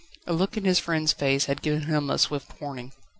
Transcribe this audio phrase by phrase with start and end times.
[0.25, 2.91] A look in his friend's face had given him a swift warning.